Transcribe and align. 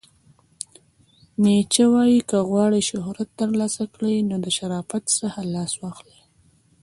نیچه 1.43 1.85
وایې، 1.93 2.19
که 2.29 2.37
غواړئ 2.49 2.81
شهرت 2.89 3.29
ترلاسه 3.39 3.83
کړئ 3.93 4.17
نو 4.29 4.35
د 4.45 4.47
شرافت 4.57 5.03
څخه 5.19 5.39
لاس 5.53 5.71
واخلئ! 5.81 6.19